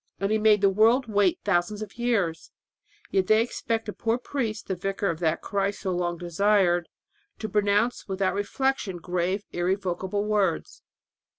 And 0.19 0.31
He 0.31 0.39
made 0.39 0.61
the 0.61 0.69
world 0.71 1.05
wait 1.07 1.37
thousands 1.45 1.83
of 1.83 1.95
years!.... 1.99 2.49
Yet 3.11 3.27
they 3.27 3.39
expect 3.39 3.87
a 3.87 3.93
poor 3.93 4.17
priest, 4.17 4.65
the 4.67 4.73
vicar 4.73 5.11
of 5.11 5.19
that 5.19 5.43
Christ 5.43 5.81
so 5.81 5.91
long 5.91 6.17
desired, 6.17 6.89
to 7.37 7.47
pronounce 7.47 8.07
without 8.07 8.33
reflection 8.33 8.97
grave 8.97 9.43
and 9.53 9.59
irrevocable 9.61 10.25
words. 10.25 10.81